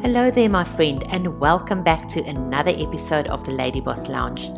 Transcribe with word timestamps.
Hello 0.00 0.30
there, 0.30 0.48
my 0.48 0.62
friend, 0.62 1.02
and 1.10 1.40
welcome 1.40 1.82
back 1.82 2.08
to 2.10 2.22
another 2.24 2.70
episode 2.70 3.26
of 3.26 3.44
the 3.44 3.50
Lady 3.50 3.80
Boss 3.80 4.08
Lounge. 4.08 4.48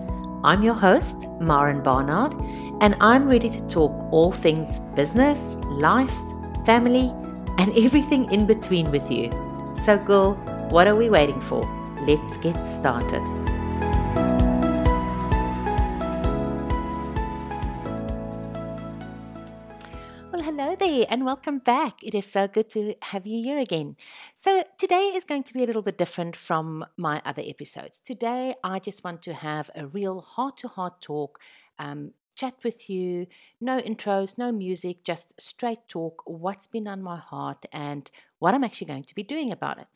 I'm 0.44 0.62
your 0.62 0.74
host, 0.74 1.26
Maren 1.40 1.82
Barnard, 1.82 2.34
and 2.82 2.94
I'm 3.00 3.26
ready 3.26 3.48
to 3.48 3.66
talk 3.66 3.90
all 4.12 4.32
things 4.32 4.80
business, 4.94 5.56
life, 5.70 6.14
family, 6.66 7.10
and 7.56 7.74
everything 7.74 8.30
in 8.30 8.44
between 8.44 8.90
with 8.90 9.10
you. 9.10 9.30
So, 9.82 9.96
girl, 9.96 10.34
what 10.68 10.86
are 10.86 10.94
we 10.94 11.08
waiting 11.08 11.40
for? 11.40 11.62
Let's 12.06 12.36
get 12.36 12.62
started. 12.62 13.49
And 21.08 21.24
welcome 21.24 21.58
back. 21.58 22.02
It 22.02 22.14
is 22.14 22.26
so 22.26 22.46
good 22.46 22.68
to 22.70 22.94
have 23.02 23.26
you 23.26 23.42
here 23.42 23.58
again. 23.58 23.96
So, 24.34 24.64
today 24.78 25.12
is 25.14 25.24
going 25.24 25.44
to 25.44 25.54
be 25.54 25.62
a 25.62 25.66
little 25.66 25.82
bit 25.82 25.96
different 25.96 26.36
from 26.36 26.84
my 26.96 27.22
other 27.24 27.42
episodes. 27.46 28.00
Today, 28.00 28.54
I 28.62 28.80
just 28.80 29.04
want 29.04 29.22
to 29.22 29.32
have 29.32 29.70
a 29.74 29.86
real 29.86 30.20
heart 30.20 30.58
to 30.58 30.68
heart 30.68 31.00
talk, 31.00 31.38
um, 31.78 32.12
chat 32.34 32.54
with 32.64 32.90
you, 32.90 33.26
no 33.60 33.80
intros, 33.80 34.36
no 34.36 34.52
music, 34.52 35.04
just 35.04 35.40
straight 35.40 35.86
talk, 35.88 36.22
what's 36.26 36.66
been 36.66 36.88
on 36.88 37.02
my 37.02 37.18
heart, 37.18 37.64
and 37.72 38.10
what 38.38 38.54
I'm 38.54 38.64
actually 38.64 38.88
going 38.88 39.04
to 39.04 39.14
be 39.14 39.22
doing 39.22 39.50
about 39.50 39.78
it. 39.78 39.86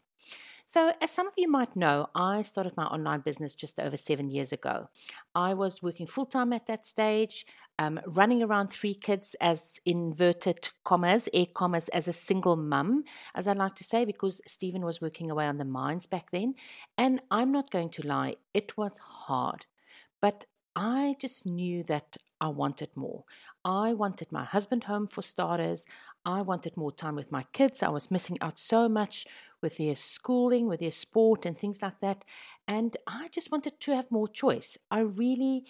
So, 0.66 0.92
as 1.00 1.10
some 1.10 1.26
of 1.26 1.34
you 1.36 1.48
might 1.50 1.76
know, 1.76 2.08
I 2.14 2.40
started 2.42 2.74
my 2.76 2.86
online 2.86 3.20
business 3.20 3.54
just 3.54 3.78
over 3.78 3.96
seven 3.98 4.30
years 4.30 4.50
ago. 4.50 4.88
I 5.34 5.52
was 5.52 5.82
working 5.82 6.06
full 6.06 6.24
time 6.24 6.54
at 6.54 6.66
that 6.66 6.86
stage, 6.86 7.44
um, 7.78 8.00
running 8.06 8.42
around 8.42 8.68
three 8.68 8.94
kids 8.94 9.36
as 9.42 9.78
inverted 9.84 10.70
commas, 10.82 11.28
air 11.34 11.46
commas, 11.54 11.88
as 11.90 12.08
a 12.08 12.14
single 12.14 12.56
mum, 12.56 13.04
as 13.34 13.46
I 13.46 13.52
like 13.52 13.74
to 13.76 13.84
say, 13.84 14.06
because 14.06 14.40
Stephen 14.46 14.84
was 14.84 15.02
working 15.02 15.30
away 15.30 15.46
on 15.46 15.58
the 15.58 15.66
mines 15.66 16.06
back 16.06 16.30
then. 16.30 16.54
And 16.96 17.20
I'm 17.30 17.52
not 17.52 17.70
going 17.70 17.90
to 17.90 18.06
lie, 18.06 18.36
it 18.54 18.76
was 18.78 18.96
hard. 18.98 19.66
But 20.20 20.46
I 20.76 21.14
just 21.20 21.46
knew 21.46 21.84
that 21.84 22.16
I 22.40 22.48
wanted 22.48 22.90
more. 22.96 23.24
I 23.64 23.92
wanted 23.92 24.32
my 24.32 24.44
husband 24.44 24.84
home 24.84 25.06
for 25.06 25.22
starters. 25.22 25.86
I 26.24 26.42
wanted 26.42 26.76
more 26.76 26.90
time 26.90 27.14
with 27.14 27.30
my 27.30 27.44
kids. 27.52 27.82
I 27.82 27.90
was 27.90 28.10
missing 28.10 28.38
out 28.40 28.58
so 28.58 28.88
much 28.88 29.24
with 29.62 29.76
their 29.76 29.94
schooling, 29.94 30.66
with 30.66 30.80
their 30.80 30.90
sport, 30.90 31.46
and 31.46 31.56
things 31.56 31.80
like 31.80 32.00
that. 32.00 32.24
And 32.66 32.96
I 33.06 33.28
just 33.28 33.52
wanted 33.52 33.78
to 33.80 33.94
have 33.94 34.10
more 34.10 34.26
choice. 34.26 34.76
I 34.90 35.00
really 35.00 35.64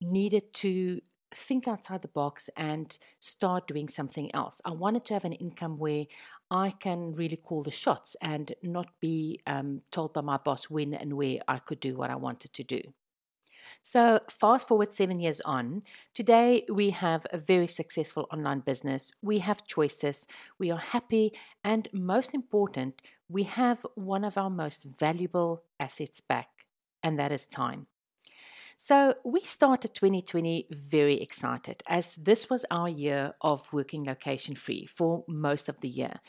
needed 0.00 0.52
to 0.54 1.00
think 1.30 1.68
outside 1.68 2.02
the 2.02 2.08
box 2.08 2.50
and 2.56 2.98
start 3.20 3.68
doing 3.68 3.88
something 3.88 4.34
else. 4.34 4.60
I 4.64 4.72
wanted 4.72 5.04
to 5.06 5.14
have 5.14 5.24
an 5.24 5.34
income 5.34 5.78
where 5.78 6.06
I 6.50 6.70
can 6.70 7.12
really 7.12 7.36
call 7.36 7.62
the 7.62 7.70
shots 7.70 8.16
and 8.20 8.52
not 8.62 8.88
be 9.00 9.40
um, 9.46 9.82
told 9.92 10.14
by 10.14 10.22
my 10.22 10.38
boss 10.38 10.64
when 10.64 10.94
and 10.94 11.12
where 11.14 11.38
I 11.46 11.58
could 11.58 11.80
do 11.80 11.96
what 11.96 12.10
I 12.10 12.16
wanted 12.16 12.54
to 12.54 12.64
do. 12.64 12.80
So, 13.82 14.20
fast 14.28 14.68
forward 14.68 14.92
seven 14.92 15.20
years 15.20 15.40
on, 15.42 15.82
today 16.14 16.64
we 16.68 16.90
have 16.90 17.26
a 17.32 17.38
very 17.38 17.66
successful 17.66 18.26
online 18.32 18.60
business. 18.60 19.12
We 19.22 19.38
have 19.40 19.66
choices, 19.66 20.26
we 20.58 20.70
are 20.70 20.78
happy, 20.78 21.32
and 21.64 21.88
most 21.92 22.34
important, 22.34 23.02
we 23.28 23.44
have 23.44 23.84
one 23.94 24.24
of 24.24 24.38
our 24.38 24.50
most 24.50 24.84
valuable 24.84 25.64
assets 25.78 26.20
back, 26.20 26.66
and 27.02 27.18
that 27.18 27.32
is 27.32 27.46
time. 27.46 27.86
So, 28.80 29.14
we 29.24 29.40
started 29.40 29.92
2020 29.92 30.68
very 30.70 31.20
excited 31.20 31.82
as 31.88 32.14
this 32.14 32.48
was 32.48 32.64
our 32.70 32.88
year 32.88 33.32
of 33.40 33.68
working 33.72 34.04
location 34.04 34.54
free 34.54 34.86
for 34.86 35.24
most 35.26 35.68
of 35.68 35.80
the 35.80 35.88
year. 35.88 36.20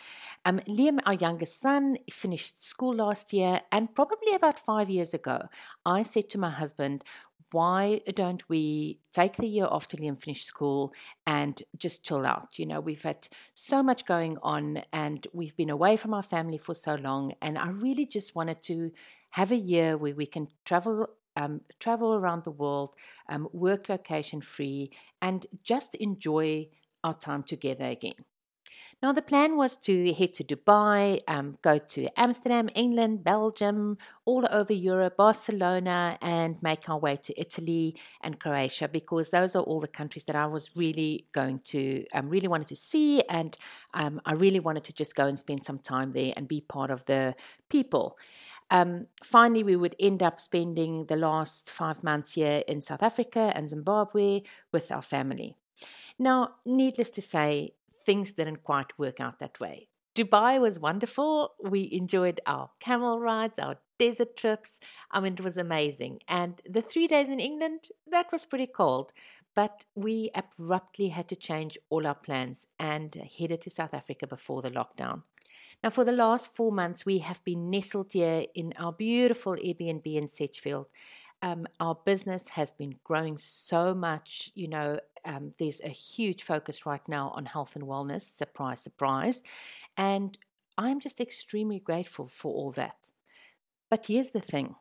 Um, 0.46 0.60
Liam, 0.68 0.98
our 1.06 1.14
youngest 1.14 1.62
son, 1.62 1.98
finished 2.10 2.66
school 2.66 2.96
last 2.96 3.34
year, 3.34 3.62
and 3.72 3.94
probably 3.94 4.34
about 4.34 4.58
five 4.58 4.90
years 4.90 5.14
ago, 5.14 5.44
I 5.86 6.02
said 6.02 6.28
to 6.30 6.40
my 6.40 6.50
husband, 6.50 7.04
why 7.52 8.02
don't 8.14 8.48
we 8.50 9.00
take 9.12 9.36
the 9.36 9.48
year 9.48 9.68
after 9.70 9.98
Liam 9.98 10.20
finished 10.20 10.46
school 10.46 10.94
and 11.26 11.62
just 11.78 12.04
chill 12.04 12.26
out? 12.26 12.60
You 12.60 12.66
know, 12.66 12.80
we've 12.80 13.02
had 13.02 13.28
so 13.54 13.82
much 13.82 14.06
going 14.06 14.38
on 14.44 14.84
and 14.94 15.26
we've 15.34 15.56
been 15.56 15.70
away 15.70 15.98
from 15.98 16.14
our 16.14 16.24
family 16.24 16.58
for 16.58 16.74
so 16.76 16.96
long. 16.96 17.34
And 17.42 17.58
I 17.58 17.70
really 17.70 18.06
just 18.06 18.36
wanted 18.36 18.62
to 18.64 18.92
have 19.32 19.52
a 19.52 19.58
year 19.58 19.98
where 19.98 20.16
we 20.16 20.26
can 20.26 20.48
travel. 20.66 21.08
Um, 21.36 21.62
travel 21.80 22.16
around 22.16 22.44
the 22.44 22.52
world, 22.52 22.96
um, 23.30 23.48
work 23.54 23.88
location 23.88 24.42
free, 24.42 24.92
and 25.22 25.46
just 25.64 25.96
enjoy 25.96 26.68
our 27.02 27.14
time 27.14 27.44
together 27.44 27.86
again. 27.86 28.16
Now, 29.02 29.14
the 29.14 29.22
plan 29.22 29.56
was 29.56 29.78
to 29.78 30.14
head 30.14 30.34
to 30.36 30.44
Dubai, 30.44 31.20
um, 31.28 31.58
go 31.62 31.78
to 31.78 32.08
Amsterdam, 32.20 32.70
England, 32.76 33.24
Belgium, 33.24 33.98
all 34.26 34.46
over 34.52 34.74
Europe, 34.74 35.16
Barcelona, 35.18 36.18
and 36.22 36.62
make 36.62 36.90
our 36.90 37.00
way 37.00 37.16
to 37.16 37.40
Italy 37.40 37.96
and 38.22 38.40
Croatia 38.40 38.88
because 38.88 39.30
those 39.30 39.56
are 39.56 39.64
all 39.64 39.80
the 39.80 39.88
countries 39.88 40.26
that 40.26 40.36
I 40.36 40.48
was 40.48 40.76
really 40.76 41.28
going 41.32 41.60
to, 41.66 42.06
um, 42.14 42.30
really 42.30 42.48
wanted 42.48 42.68
to 42.70 42.76
see. 42.76 43.22
And 43.30 43.56
um, 43.94 44.20
I 44.26 44.34
really 44.34 44.60
wanted 44.60 44.84
to 44.86 44.94
just 44.94 45.16
go 45.16 45.28
and 45.28 45.40
spend 45.40 45.64
some 45.64 45.80
time 45.80 46.12
there 46.12 46.34
and 46.36 46.48
be 46.48 46.62
part 46.62 46.92
of 46.92 47.06
the 47.06 47.36
people. 47.70 48.18
Um, 48.72 49.08
finally, 49.24 49.64
we 49.64 49.76
would 49.76 49.96
end 50.00 50.22
up 50.22 50.40
spending 50.40 51.06
the 51.06 51.16
last 51.16 51.70
five 51.70 52.04
months 52.04 52.34
here 52.34 52.64
in 52.68 52.82
South 52.82 53.02
Africa 53.02 53.52
and 53.56 53.70
Zimbabwe 53.70 54.42
with 54.72 54.92
our 54.92 55.02
family. 55.02 55.56
Now, 56.20 56.56
needless 56.66 57.10
to 57.12 57.22
say, 57.22 57.74
things 58.10 58.32
didn't 58.32 58.64
quite 58.64 58.98
work 58.98 59.20
out 59.26 59.38
that 59.40 59.60
way. 59.60 59.78
Dubai 60.16 60.60
was 60.60 60.80
wonderful. 60.80 61.52
We 61.74 61.82
enjoyed 61.92 62.42
our 62.48 62.72
camel 62.80 63.20
rides, 63.20 63.60
our 63.60 63.76
desert 64.00 64.36
trips. 64.36 64.80
I 65.12 65.20
mean, 65.20 65.34
it 65.34 65.44
was 65.50 65.60
amazing. 65.60 66.14
And 66.28 66.60
the 66.68 66.82
three 66.82 67.06
days 67.06 67.30
in 67.30 67.40
England, 67.40 67.82
that 68.10 68.32
was 68.32 68.46
pretty 68.46 68.66
cold. 68.82 69.14
But 69.56 69.86
we 69.94 70.32
abruptly 70.34 71.10
had 71.10 71.28
to 71.30 71.36
change 71.36 71.78
all 71.92 72.08
our 72.08 72.16
plans 72.16 72.66
and 72.80 73.16
headed 73.38 73.62
to 73.62 73.70
South 73.70 73.94
Africa 73.94 74.26
before 74.26 74.64
the 74.64 74.72
lockdown. 74.72 75.22
Now, 75.84 75.92
for 75.92 76.04
the 76.04 76.20
last 76.26 76.56
four 76.56 76.72
months, 76.72 77.06
we 77.06 77.20
have 77.20 77.44
been 77.46 77.70
nestled 77.70 78.14
here 78.14 78.46
in 78.56 78.74
our 78.78 78.92
beautiful 78.92 79.56
Airbnb 79.56 80.08
in 80.22 80.28
Sedgefield. 80.28 80.88
Um, 81.42 81.68
our 81.80 81.96
business 81.96 82.50
has 82.50 82.74
been 82.74 82.96
growing 83.04 83.38
so 83.38 83.94
much. 83.94 84.52
You 84.56 84.68
know, 84.68 85.00
um, 85.26 85.54
there's 85.58 85.82
a 85.82 85.90
huge 85.90 86.44
focus 86.44 86.86
right 86.86 87.08
now 87.08 87.30
on 87.36 87.46
health 87.46 87.76
and 87.76 87.86
wellness. 87.86 88.22
Surprise, 88.22 88.82
surprise. 88.82 89.42
And 89.98 90.38
I'm 90.78 91.00
just 91.00 91.20
extremely 91.20 91.80
grateful 91.80 92.28
for 92.28 92.54
all 92.54 92.72
that. 92.72 93.12
But 93.90 94.06
here's 94.08 94.32
the 94.32 94.42
thing 94.42 94.76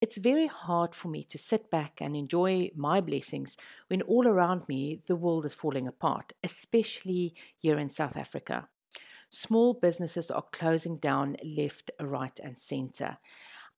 it's 0.00 0.16
very 0.16 0.46
hard 0.46 0.94
for 0.94 1.08
me 1.08 1.22
to 1.24 1.36
sit 1.36 1.70
back 1.70 2.00
and 2.00 2.16
enjoy 2.16 2.70
my 2.74 3.02
blessings 3.02 3.58
when 3.88 4.00
all 4.02 4.26
around 4.26 4.66
me 4.66 5.00
the 5.06 5.16
world 5.16 5.44
is 5.44 5.52
falling 5.54 5.86
apart, 5.86 6.32
especially 6.42 7.34
here 7.58 7.78
in 7.78 7.90
South 7.90 8.16
Africa. 8.16 8.68
Small 9.28 9.74
businesses 9.74 10.30
are 10.30 10.44
closing 10.52 10.96
down 10.96 11.36
left, 11.44 11.90
right, 12.00 12.40
and 12.42 12.58
center. 12.58 13.18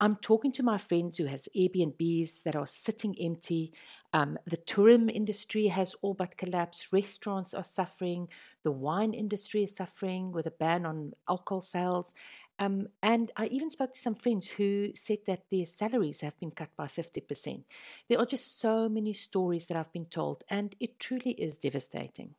I'm 0.03 0.17
talking 0.17 0.51
to 0.55 0.65
my 0.65 0.79
friends 0.79 1.19
who 1.19 1.27
has 1.27 1.49
Airbnbs 1.57 2.43
that 2.43 2.57
are 2.57 2.67
sitting 2.67 3.15
empty. 3.21 3.73
Um, 4.13 4.37
the 4.45 4.57
tourism 4.57 5.09
industry 5.09 5.69
has 5.69 5.95
all 6.03 6.13
but 6.13 6.37
collapsed. 6.37 6.93
Restaurants 6.93 7.55
are 7.55 7.63
suffering. 7.63 8.29
The 8.65 8.73
wine 8.73 9.15
industry 9.15 9.63
is 9.63 9.77
suffering 9.77 10.33
with 10.33 10.47
a 10.49 10.51
ban 10.51 10.87
on 10.87 11.13
alcohol 11.29 11.61
sales. 11.61 12.15
Um, 12.59 12.89
and 13.01 13.31
I 13.37 13.47
even 13.47 13.71
spoke 13.71 13.93
to 13.93 13.99
some 14.01 14.17
friends 14.17 14.49
who 14.49 14.91
said 14.97 15.19
that 15.29 15.45
their 15.53 15.67
salaries 15.67 16.21
have 16.23 16.37
been 16.41 16.51
cut 16.51 16.71
by 16.77 16.89
50%. 16.89 17.63
There 18.09 18.19
are 18.19 18.27
just 18.27 18.59
so 18.59 18.89
many 18.89 19.13
stories 19.13 19.67
that 19.67 19.77
I've 19.77 19.93
been 19.93 20.07
told, 20.07 20.43
and 20.51 20.75
it 20.81 20.99
truly 20.99 21.31
is 21.31 21.59
devastating. 21.59 22.35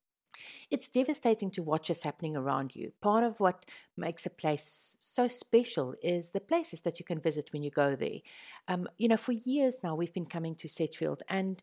It's 0.70 0.88
devastating 0.88 1.52
to 1.52 1.64
watch 1.64 1.90
what's 1.90 2.04
happening 2.04 2.36
around 2.36 2.76
you. 2.76 2.94
Part 3.02 3.24
of 3.24 3.40
what 3.40 3.66
makes 3.98 4.26
a 4.26 4.30
place 4.30 4.98
so 5.00 5.28
special 5.28 5.96
is 6.02 6.32
the 6.32 6.40
places 6.40 6.82
that 6.82 7.00
you 7.00 7.06
can 7.06 7.20
visit 7.20 7.52
when 7.54 7.64
you 7.64 7.70
go 7.72 7.96
there. 7.96 8.20
Um, 8.68 8.88
you 8.98 9.08
know, 9.08 9.18
for 9.18 9.32
years 9.32 9.82
now, 9.84 9.96
we've 9.96 10.14
been 10.14 10.26
coming 10.26 10.56
to 10.56 10.68
Sedgefield, 10.68 11.24
and 11.30 11.62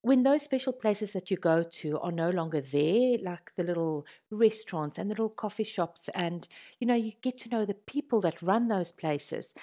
when 0.00 0.22
those 0.22 0.42
special 0.42 0.72
places 0.72 1.12
that 1.12 1.30
you 1.30 1.36
go 1.36 1.62
to 1.62 1.98
are 1.98 2.12
no 2.12 2.30
longer 2.30 2.60
there, 2.60 3.18
like 3.18 3.54
the 3.56 3.64
little 3.64 4.06
restaurants 4.30 4.96
and 4.96 5.10
the 5.10 5.14
little 5.14 5.28
coffee 5.28 5.64
shops, 5.64 6.08
and 6.14 6.48
you 6.78 6.86
know, 6.86 6.94
you 6.94 7.12
get 7.20 7.38
to 7.38 7.48
know 7.48 7.64
the 7.64 7.74
people 7.74 8.20
that 8.20 8.40
run 8.42 8.68
those 8.68 8.92
places, 8.92 9.54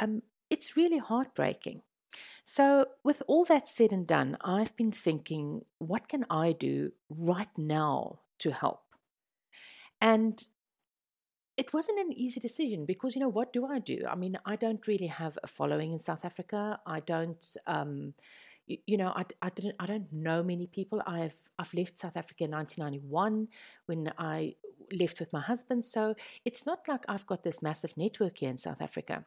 um, 0.00 0.22
it's 0.50 0.76
really 0.76 0.98
heartbreaking. 0.98 1.82
So, 2.44 2.86
with 3.02 3.22
all 3.26 3.44
that 3.46 3.66
said 3.66 3.92
and 3.92 4.06
done, 4.06 4.36
I've 4.40 4.76
been 4.76 4.92
thinking, 4.92 5.64
what 5.78 6.08
can 6.08 6.24
I 6.30 6.52
do 6.52 6.92
right 7.08 7.56
now 7.56 8.20
to 8.38 8.50
help? 8.52 8.82
And 10.00 10.46
it 11.56 11.72
wasn't 11.72 12.00
an 12.00 12.12
easy 12.12 12.40
decision 12.40 12.84
because, 12.84 13.14
you 13.14 13.20
know, 13.20 13.28
what 13.28 13.52
do 13.52 13.64
I 13.66 13.78
do? 13.78 14.00
I 14.08 14.16
mean, 14.16 14.36
I 14.44 14.56
don't 14.56 14.86
really 14.86 15.06
have 15.06 15.38
a 15.42 15.46
following 15.46 15.92
in 15.92 15.98
South 15.98 16.24
Africa. 16.24 16.80
I 16.84 17.00
don't, 17.00 17.42
um, 17.66 18.14
you, 18.66 18.96
know, 18.96 19.12
I, 19.14 19.24
I 19.40 19.50
didn't, 19.50 19.76
I 19.78 19.86
don't 19.86 20.12
know 20.12 20.42
many 20.42 20.66
people. 20.66 21.00
I've, 21.06 21.36
I've 21.58 21.72
left 21.74 21.98
South 21.98 22.16
Africa 22.16 22.44
in 22.44 22.50
1991 22.50 23.48
when 23.86 24.12
I 24.18 24.56
left 24.92 25.20
with 25.20 25.32
my 25.32 25.40
husband. 25.40 25.84
So 25.84 26.14
it's 26.44 26.66
not 26.66 26.88
like 26.88 27.04
I've 27.08 27.26
got 27.26 27.42
this 27.44 27.62
massive 27.62 27.96
network 27.96 28.38
here 28.38 28.50
in 28.50 28.58
South 28.58 28.82
Africa. 28.82 29.24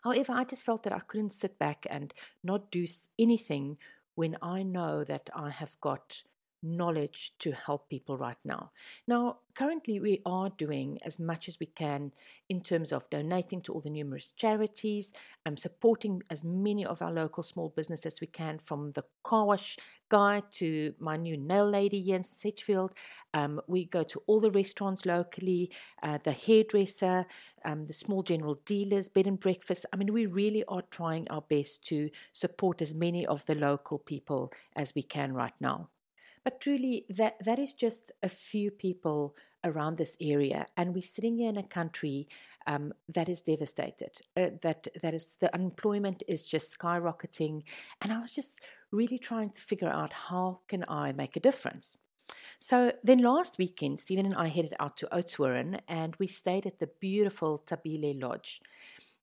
However, 0.00 0.32
I 0.32 0.44
just 0.44 0.62
felt 0.62 0.82
that 0.84 0.92
I 0.92 1.00
couldn't 1.00 1.32
sit 1.32 1.58
back 1.58 1.86
and 1.90 2.12
not 2.42 2.70
do 2.70 2.86
anything 3.18 3.78
when 4.14 4.36
I 4.40 4.62
know 4.62 5.04
that 5.04 5.28
I 5.34 5.50
have 5.50 5.80
got 5.80 6.22
knowledge 6.62 7.32
to 7.38 7.52
help 7.52 7.88
people 7.88 8.16
right 8.16 8.38
now. 8.44 8.70
Now, 9.06 9.38
currently, 9.54 10.00
we 10.00 10.22
are 10.26 10.50
doing 10.50 10.98
as 11.04 11.18
much 11.18 11.48
as 11.48 11.58
we 11.60 11.66
can 11.66 12.12
in 12.48 12.60
terms 12.60 12.92
of 12.92 13.08
donating 13.10 13.60
to 13.62 13.72
all 13.72 13.80
the 13.80 13.90
numerous 13.90 14.32
charities, 14.32 15.12
and 15.44 15.58
supporting 15.58 16.22
as 16.30 16.44
many 16.44 16.84
of 16.84 17.02
our 17.02 17.12
local 17.12 17.42
small 17.42 17.72
businesses 17.76 18.14
as 18.14 18.20
we 18.20 18.26
can, 18.26 18.58
from 18.58 18.92
the 18.92 19.02
car 19.22 19.46
wash 19.46 19.76
guy 20.08 20.42
to 20.52 20.94
my 20.98 21.16
new 21.16 21.36
nail 21.36 21.68
lady 21.68 22.00
here 22.00 22.16
in. 22.16 22.88
Um, 23.34 23.60
we 23.66 23.84
go 23.84 24.02
to 24.04 24.22
all 24.26 24.40
the 24.40 24.50
restaurants 24.50 25.04
locally, 25.04 25.70
uh, 26.02 26.18
the 26.22 26.32
hairdresser, 26.32 27.26
um, 27.64 27.86
the 27.86 27.92
small 27.92 28.22
general 28.22 28.60
dealers, 28.64 29.08
bed 29.08 29.26
and 29.26 29.38
breakfast. 29.38 29.86
I 29.92 29.96
mean, 29.96 30.12
we 30.12 30.26
really 30.26 30.64
are 30.68 30.82
trying 30.90 31.28
our 31.28 31.42
best 31.42 31.82
to 31.88 32.10
support 32.32 32.82
as 32.82 32.94
many 32.94 33.26
of 33.26 33.44
the 33.46 33.54
local 33.54 33.98
people 33.98 34.52
as 34.74 34.94
we 34.94 35.02
can 35.02 35.32
right 35.32 35.54
now. 35.60 35.88
But 36.46 36.60
truly, 36.60 37.06
that, 37.08 37.44
that 37.44 37.58
is 37.58 37.74
just 37.74 38.12
a 38.22 38.28
few 38.28 38.70
people 38.70 39.34
around 39.64 39.96
this 39.96 40.16
area, 40.20 40.66
and 40.76 40.94
we're 40.94 41.02
sitting 41.02 41.38
here 41.38 41.48
in 41.48 41.56
a 41.56 41.64
country 41.64 42.28
um, 42.68 42.92
that 43.08 43.28
is 43.28 43.40
devastated. 43.40 44.20
Uh, 44.36 44.50
that 44.62 44.86
that 45.02 45.12
is 45.12 45.38
the 45.40 45.52
unemployment 45.52 46.22
is 46.28 46.48
just 46.48 46.78
skyrocketing, 46.78 47.64
and 48.00 48.12
I 48.12 48.20
was 48.20 48.32
just 48.32 48.60
really 48.92 49.18
trying 49.18 49.50
to 49.50 49.60
figure 49.60 49.88
out 49.88 50.12
how 50.12 50.60
can 50.68 50.84
I 50.88 51.10
make 51.10 51.36
a 51.36 51.40
difference. 51.40 51.98
So 52.60 52.92
then 53.02 53.18
last 53.18 53.58
weekend, 53.58 53.98
Stephen 53.98 54.26
and 54.26 54.34
I 54.36 54.46
headed 54.46 54.74
out 54.78 54.96
to 54.98 55.08
Oudtshoorn, 55.12 55.80
and 55.88 56.14
we 56.20 56.28
stayed 56.28 56.64
at 56.64 56.78
the 56.78 56.90
beautiful 57.00 57.64
Tabile 57.66 58.22
Lodge. 58.22 58.60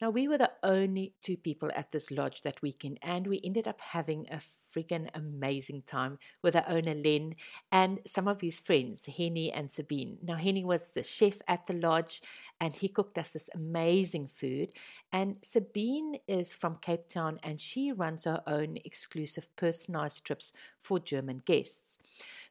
Now, 0.03 0.09
we 0.09 0.27
were 0.27 0.37
the 0.37 0.51
only 0.63 1.13
two 1.21 1.37
people 1.37 1.71
at 1.73 1.91
this 1.91 2.11
lodge 2.11 2.41
that 2.41 2.61
weekend, 2.61 2.99
and 3.01 3.25
we 3.25 3.39
ended 3.41 3.69
up 3.69 3.79
having 3.79 4.27
a 4.29 4.41
freaking 4.75 5.07
amazing 5.13 5.83
time 5.83 6.19
with 6.41 6.57
our 6.57 6.65
owner 6.67 6.93
Len 6.93 7.35
and 7.71 8.01
some 8.05 8.27
of 8.27 8.41
his 8.41 8.59
friends, 8.59 9.05
Henny 9.05 9.49
and 9.49 9.71
Sabine. 9.71 10.17
Now, 10.21 10.35
Henny 10.35 10.65
was 10.65 10.89
the 10.89 11.03
chef 11.03 11.41
at 11.47 11.67
the 11.67 11.73
lodge, 11.75 12.21
and 12.59 12.75
he 12.75 12.89
cooked 12.89 13.17
us 13.17 13.29
this 13.29 13.49
amazing 13.55 14.27
food. 14.27 14.71
And 15.13 15.37
Sabine 15.41 16.17
is 16.27 16.51
from 16.51 16.79
Cape 16.81 17.07
Town, 17.07 17.39
and 17.41 17.61
she 17.61 17.93
runs 17.93 18.25
her 18.25 18.43
own 18.45 18.79
exclusive 18.83 19.55
personalized 19.55 20.25
trips 20.25 20.51
for 20.77 20.99
German 20.99 21.43
guests. 21.45 21.97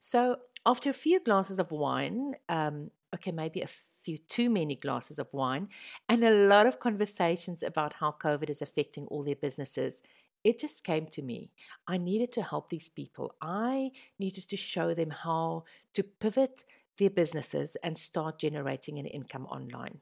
So, 0.01 0.39
after 0.65 0.89
a 0.89 0.95
few 0.95 1.21
glasses 1.21 1.59
of 1.59 1.71
wine, 1.71 2.35
um, 2.49 2.93
okay, 3.15 3.31
maybe 3.31 3.61
a 3.61 3.69
few 4.05 4.19
too 4.19 4.51
many 4.51 4.75
glasses 4.75 5.19
of 5.19 5.33
wine, 5.33 5.69
and 6.09 6.25
a 6.25 6.47
lot 6.47 6.67
of 6.67 6.81
conversations 6.81 7.63
about 7.63 7.95
how 7.95 8.13
COVID 8.13 8.51
is 8.51 8.63
affecting 8.63 9.07
all 9.07 9.23
their 9.23 9.37
businesses, 9.37 10.03
it 10.45 10.59
just 10.59 10.85
came 10.85 11.07
to 11.07 11.23
me. 11.23 11.51
I 11.87 11.99
needed 11.99 12.33
to 12.33 12.43
help 12.43 12.69
these 12.69 12.89
people. 12.89 13.35
I 13.41 13.93
needed 14.19 14.49
to 14.49 14.57
show 14.57 14.95
them 14.95 15.11
how 15.11 15.65
to 15.95 16.03
pivot 16.03 16.65
their 16.99 17.11
businesses 17.11 17.77
and 17.83 17.97
start 17.97 18.39
generating 18.39 18.99
an 18.99 19.07
income 19.07 19.47
online. 19.47 20.01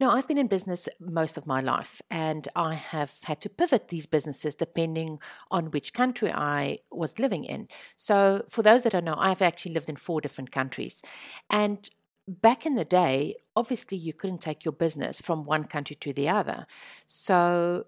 Now, 0.00 0.10
I've 0.10 0.28
been 0.28 0.38
in 0.38 0.46
business 0.46 0.88
most 1.00 1.36
of 1.36 1.46
my 1.46 1.60
life 1.60 2.00
and 2.10 2.46
I 2.54 2.74
have 2.74 3.12
had 3.24 3.40
to 3.40 3.48
pivot 3.48 3.88
these 3.88 4.06
businesses 4.06 4.54
depending 4.54 5.18
on 5.50 5.72
which 5.72 5.92
country 5.92 6.32
I 6.32 6.78
was 6.92 7.18
living 7.18 7.44
in. 7.44 7.68
So, 7.96 8.44
for 8.48 8.62
those 8.62 8.82
that 8.82 8.92
don't 8.92 9.04
know, 9.04 9.16
I've 9.18 9.42
actually 9.42 9.72
lived 9.72 9.88
in 9.88 9.96
four 9.96 10.20
different 10.20 10.52
countries. 10.52 11.02
And 11.50 11.88
back 12.28 12.66
in 12.66 12.74
the 12.74 12.84
day, 12.84 13.36
obviously 13.56 13.96
you 13.96 14.12
couldn't 14.12 14.42
take 14.42 14.64
your 14.64 14.72
business 14.72 15.20
from 15.20 15.44
one 15.44 15.64
country 15.64 15.96
to 15.96 16.12
the 16.12 16.28
other. 16.28 16.66
So 17.06 17.86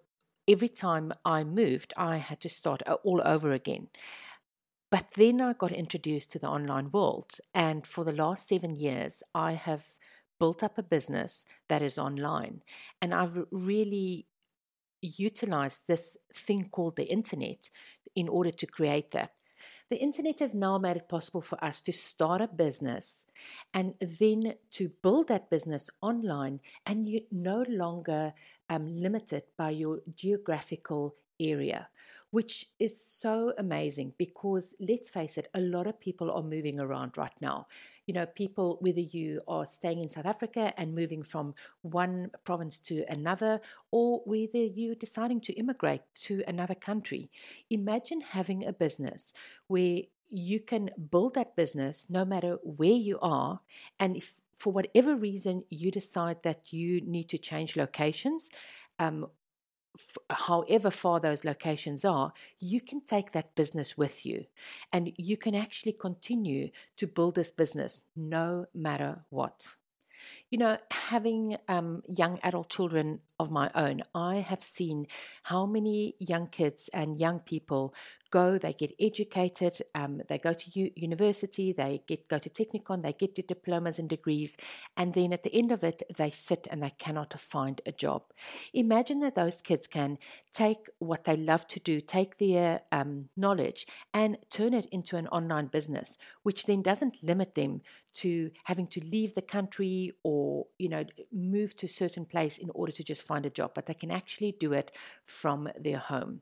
every 0.49 0.69
time 0.69 1.13
I 1.25 1.45
moved, 1.45 1.93
I 1.97 2.17
had 2.17 2.41
to 2.41 2.49
start 2.49 2.83
uh, 2.87 2.95
all 3.05 3.21
over 3.25 3.53
again. 3.53 3.89
But 4.91 5.07
then 5.15 5.41
I 5.41 5.53
got 5.53 5.71
introduced 5.71 6.33
to 6.33 6.39
the 6.39 6.49
online 6.49 6.91
world. 6.91 7.33
And 7.55 7.87
for 7.87 8.03
the 8.03 8.13
last 8.13 8.49
seven 8.49 8.75
years, 8.75 9.23
I 9.35 9.53
have 9.53 9.87
built 10.41 10.65
up 10.65 10.79
a 10.79 10.83
business 10.83 11.45
that 11.69 11.83
is 11.83 11.99
online. 11.99 12.63
And 13.01 13.15
I've 13.15 13.39
really 13.53 14.27
utilized 15.03 15.83
this 15.87 16.17
thing 16.35 16.69
called 16.71 16.97
the 16.97 17.05
internet 17.05 17.71
in 18.17 18.29
order 18.29 18.51
to 18.51 18.67
create 18.67 19.13
that. 19.13 19.33
The 19.89 19.97
internet 19.97 20.39
has 20.41 20.55
now 20.55 20.79
made 20.79 20.97
it 20.97 21.09
possible 21.09 21.41
for 21.41 21.63
us 21.65 21.81
to 21.83 21.93
start 21.93 22.41
a 22.41 22.49
business 22.49 23.27
and 23.75 23.95
then 24.01 24.55
to 24.73 24.91
build 25.03 25.29
that 25.29 25.51
business 25.51 25.91
online, 26.01 26.61
and 26.87 27.09
you're 27.09 27.23
no 27.31 27.65
longer 27.69 28.33
um, 28.69 28.87
limited 28.87 29.45
by 29.57 29.71
your 29.71 30.01
geographical 30.15 31.17
area 31.41 31.89
which 32.31 32.67
is 32.79 33.05
so 33.05 33.53
amazing 33.59 34.13
because 34.17 34.75
let's 34.81 35.09
face 35.09 35.37
it, 35.37 35.49
a 35.55 35.61
lot 35.61 35.87
of 35.87 36.01
people 36.01 36.31
are 36.31 36.43
moving 36.43 36.79
around 36.79 37.17
right 37.17 37.35
now. 37.41 37.67
You 38.07 38.15
know, 38.15 38.27
people, 38.27 38.79
whether 38.81 39.01
you 39.01 39.41
are 39.49 39.67
staying 39.67 39.99
in 39.99 40.09
South 40.09 40.27
Africa 40.27 40.73
and 40.77 40.95
moving 40.95 41.23
from 41.23 41.55
one 41.83 42.31
province 42.45 42.79
to 42.81 43.05
another, 43.09 43.61
or 43.91 44.23
whether 44.25 44.59
you're 44.59 44.95
deciding 44.95 45.41
to 45.43 45.53
immigrate 45.55 46.03
to 46.27 46.43
another 46.47 46.75
country, 46.75 47.31
imagine 47.69 48.21
having 48.21 48.65
a 48.65 48.73
business 48.73 49.33
where 49.67 50.03
you 50.29 50.61
can 50.61 50.91
build 51.11 51.35
that 51.35 51.57
business 51.57 52.07
no 52.09 52.25
matter 52.25 52.59
where 52.63 52.91
you 52.91 53.19
are. 53.21 53.61
And 53.99 54.17
if 54.17 54.37
for 54.53 54.73
whatever 54.73 55.17
reason 55.17 55.65
you 55.71 55.91
decide 55.91 56.45
that 56.45 56.73
you 56.73 57.01
need 57.01 57.29
to 57.31 57.39
change 57.39 57.77
locations, 57.77 58.49
um, 59.01 59.27
f- 59.97 60.19
however 60.31 60.91
far 60.91 61.21
those 61.21 61.45
locations 61.45 62.05
are, 62.05 62.33
you 62.59 62.81
can 62.81 63.01
take 63.01 63.33
that 63.33 63.55
business 63.55 63.97
with 63.97 64.25
you 64.25 64.47
and 64.93 65.13
you 65.17 65.37
can 65.37 65.55
actually 65.55 65.93
continue 65.93 66.71
to 66.97 67.07
build 67.07 67.35
this 67.35 67.51
business 67.51 68.03
no 68.17 68.67
matter 68.75 69.25
what. 69.31 69.67
You 70.51 70.59
know, 70.59 70.77
having 70.91 71.57
um, 71.69 72.03
young 72.09 72.39
adult 72.43 72.69
children 72.69 73.21
of 73.39 73.51
my 73.51 73.71
own, 73.75 74.03
I 74.15 74.37
have 74.37 74.63
seen 74.63 75.07
how 75.45 75.65
many 75.65 76.15
young 76.19 76.47
kids 76.49 76.91
and 76.93 77.19
young 77.19 77.41
people 77.41 77.95
go, 78.31 78.59
they 78.59 78.73
get 78.73 78.93
educated, 79.01 79.81
um, 79.95 80.23
they 80.29 80.39
go 80.39 80.53
to 80.53 80.81
u- 80.81 80.93
university, 80.97 81.73
they 81.73 82.03
get 82.07 82.29
go 82.29 82.39
to 82.39 82.49
Technikon, 82.49 83.03
they 83.03 83.13
get 83.13 83.35
their 83.35 83.45
diplomas 83.47 83.99
and 83.99 84.09
degrees, 84.09 84.57
and 84.97 85.15
then 85.15 85.33
at 85.33 85.43
the 85.43 85.55
end 85.55 85.73
of 85.73 85.85
it, 85.85 86.03
they 86.17 86.31
sit 86.31 86.67
and 86.71 86.83
they 86.83 86.91
cannot 86.99 87.39
find 87.39 87.81
a 87.87 87.93
job. 87.93 88.23
Imagine 88.73 89.21
that 89.21 89.35
those 89.35 89.63
kids 89.63 89.87
can 89.87 90.19
take 90.53 90.89
what 90.99 91.25
they 91.25 91.37
love 91.37 91.67
to 91.69 91.81
do, 91.81 92.01
take 92.01 92.39
their 92.39 92.81
um, 92.93 93.29
knowledge, 93.37 93.87
and 94.15 94.39
turn 94.51 94.75
it 94.75 94.87
into 94.87 95.17
an 95.17 95.27
online 95.29 95.67
business, 95.67 96.17
which 96.43 96.65
then 96.65 96.83
doesn't 96.83 97.23
limit 97.23 97.55
them 97.55 97.81
to 98.13 98.51
having 98.65 98.87
to 98.89 99.01
leave 99.01 99.35
the 99.35 99.43
country 99.43 100.13
or 100.23 100.67
you 100.79 100.89
know 100.89 101.05
move 101.33 101.77
to 101.77 101.87
a 101.87 101.89
certain 101.89 102.25
place 102.25 102.59
in 102.59 102.71
order 102.75 102.93
to 102.93 103.05
just 103.05 103.23
find 103.23 103.47
a 103.47 103.51
job, 103.51 103.73
but 103.75 103.87
they 103.87 103.95
can 103.95 104.11
actually 104.11 104.53
do 104.53 104.73
it 104.73 104.91
from 105.25 105.69
their 105.79 105.99
home. 105.99 106.41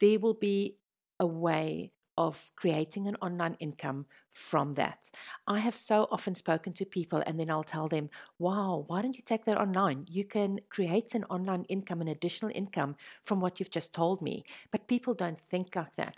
There 0.00 0.18
will 0.18 0.34
be 0.34 0.76
a 1.20 1.26
way 1.26 1.92
of 2.18 2.50
creating 2.56 3.06
an 3.06 3.16
online 3.22 3.56
income 3.60 4.06
from 4.30 4.72
that. 4.74 5.08
I 5.46 5.60
have 5.60 5.76
so 5.76 6.08
often 6.10 6.34
spoken 6.34 6.72
to 6.74 6.84
people 6.84 7.22
and 7.26 7.38
then 7.38 7.50
I'll 7.50 7.62
tell 7.74 7.86
them, 7.86 8.10
wow, 8.40 8.84
why 8.88 9.00
don't 9.00 9.16
you 9.16 9.22
take 9.24 9.44
that 9.44 9.58
online? 9.58 10.06
You 10.08 10.24
can 10.24 10.58
create 10.70 11.14
an 11.14 11.24
online 11.30 11.64
income, 11.68 12.00
an 12.00 12.08
additional 12.08 12.50
income 12.54 12.96
from 13.22 13.40
what 13.40 13.60
you've 13.60 13.70
just 13.70 13.94
told 13.94 14.20
me. 14.20 14.44
But 14.72 14.88
people 14.88 15.14
don't 15.14 15.38
think 15.38 15.76
like 15.76 15.94
that. 15.96 16.16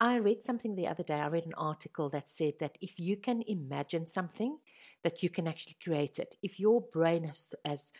I 0.00 0.16
read 0.16 0.42
something 0.42 0.74
the 0.74 0.88
other 0.88 1.02
day. 1.02 1.20
I 1.20 1.28
read 1.28 1.46
an 1.46 1.54
article 1.56 2.08
that 2.10 2.28
said 2.28 2.54
that 2.60 2.76
if 2.80 2.98
you 2.98 3.16
can 3.16 3.42
imagine 3.46 4.06
something, 4.06 4.58
that 5.02 5.22
you 5.22 5.30
can 5.30 5.46
actually 5.46 5.76
create 5.82 6.18
it. 6.18 6.36
If 6.42 6.58
your 6.58 6.80
brain 6.80 7.24
has, 7.24 7.46
has 7.64 7.92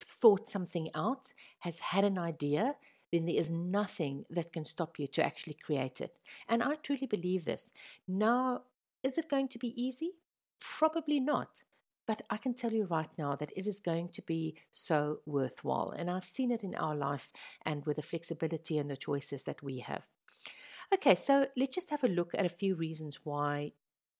thought 0.00 0.48
something 0.48 0.88
out, 0.94 1.32
has 1.60 1.80
had 1.80 2.04
an 2.04 2.18
idea, 2.18 2.74
then 3.12 3.26
there 3.26 3.36
is 3.36 3.52
nothing 3.52 4.24
that 4.30 4.52
can 4.52 4.64
stop 4.64 4.98
you 4.98 5.06
to 5.08 5.24
actually 5.24 5.54
create 5.54 6.00
it. 6.00 6.18
And 6.48 6.62
I 6.62 6.76
truly 6.76 7.06
believe 7.06 7.44
this. 7.44 7.72
Now, 8.08 8.62
is 9.02 9.18
it 9.18 9.30
going 9.30 9.48
to 9.48 9.58
be 9.58 9.80
easy? 9.80 10.12
Probably 10.58 11.20
not. 11.20 11.62
But 12.06 12.22
I 12.30 12.36
can 12.36 12.54
tell 12.54 12.72
you 12.72 12.84
right 12.84 13.10
now 13.18 13.34
that 13.36 13.52
it 13.56 13.66
is 13.66 13.80
going 13.80 14.10
to 14.10 14.22
be 14.22 14.56
so 14.70 15.20
worthwhile. 15.26 15.92
And 15.96 16.08
I've 16.08 16.24
seen 16.24 16.50
it 16.50 16.62
in 16.62 16.74
our 16.76 16.94
life 16.94 17.32
and 17.64 17.84
with 17.84 17.96
the 17.96 18.02
flexibility 18.02 18.78
and 18.78 18.88
the 18.88 18.96
choices 18.96 19.42
that 19.42 19.62
we 19.62 19.80
have. 19.80 20.06
Okay, 20.94 21.14
so 21.14 21.46
let's 21.56 21.74
just 21.74 21.90
have 21.90 22.04
a 22.04 22.08
look 22.08 22.34
at 22.34 22.46
a 22.46 22.50
few 22.50 22.74
reasons 22.74 23.20
why 23.24 23.72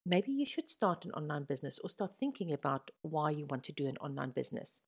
maybe 0.05 0.33
you 0.33 0.47
should 0.47 0.69
start 0.69 1.05
an 1.05 1.13
online 1.13 1.45
business 1.45 1.79
or 1.83 1.89
start 1.91 2.15
thinking 2.19 2.53
about 2.53 2.91
why 3.03 3.31
you 3.31 3.47
want 3.47 3.65
to 3.65 3.73
do 3.73 3.87
an 3.87 3.97
online 3.99 4.31
business. 4.31 4.83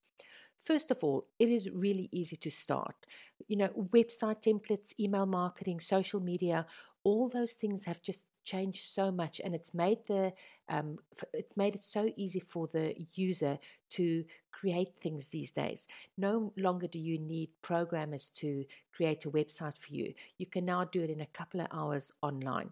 First 0.58 0.90
of 0.90 1.04
all, 1.04 1.28
it 1.38 1.49
is 1.50 1.70
really 1.70 2.08
easy 2.12 2.37
to 2.37 2.50
start. 2.50 3.06
You 3.49 3.56
know, 3.58 3.68
website 3.94 4.42
templates, 4.42 4.94
email 5.00 5.26
marketing, 5.26 5.80
social 5.80 6.20
media, 6.20 6.66
all 7.04 7.28
those 7.28 7.54
things 7.54 7.85
have 7.85 8.02
just 8.02 8.26
changed 8.52 8.82
so 8.82 9.10
much, 9.10 9.40
and 9.44 9.54
it's 9.54 9.74
made 9.74 9.98
the 10.06 10.32
um, 10.68 10.98
it's 11.32 11.56
made 11.56 11.74
it 11.74 11.82
so 11.82 12.02
easy 12.16 12.40
for 12.40 12.66
the 12.66 12.94
user 13.14 13.58
to 13.96 14.24
create 14.50 14.92
things 15.02 15.28
these 15.28 15.52
days. 15.52 15.86
No 16.16 16.52
longer 16.56 16.88
do 16.88 16.98
you 16.98 17.18
need 17.18 17.50
programmers 17.62 18.30
to 18.40 18.64
create 18.92 19.24
a 19.24 19.30
website 19.30 19.76
for 19.76 19.92
you. 19.92 20.14
You 20.38 20.46
can 20.46 20.64
now 20.64 20.84
do 20.84 21.02
it 21.02 21.10
in 21.10 21.20
a 21.20 21.32
couple 21.38 21.60
of 21.60 21.68
hours 21.72 22.12
online. 22.22 22.70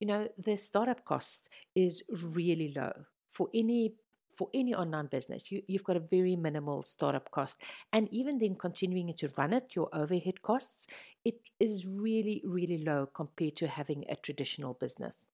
You 0.00 0.06
know, 0.06 0.28
the 0.38 0.56
startup 0.56 1.04
cost 1.04 1.48
is 1.74 2.02
really 2.10 2.72
low 2.76 2.92
for 3.28 3.48
any 3.54 3.94
for 4.34 4.48
any 4.54 4.74
online 4.74 5.06
business, 5.06 5.50
you, 5.50 5.62
you've 5.66 5.84
got 5.84 5.96
a 5.96 6.00
very 6.00 6.36
minimal 6.36 6.82
startup 6.82 7.30
cost. 7.30 7.62
And 7.92 8.08
even 8.10 8.38
then, 8.38 8.54
continuing 8.54 9.12
to 9.14 9.30
run 9.36 9.52
it, 9.52 9.74
your 9.74 9.88
overhead 9.92 10.42
costs, 10.42 10.86
it 11.24 11.36
is 11.60 11.86
really, 11.86 12.42
really 12.44 12.82
low 12.82 13.06
compared 13.06 13.56
to 13.56 13.66
having 13.66 14.04
a 14.08 14.16
traditional 14.16 14.74
business. 14.74 15.26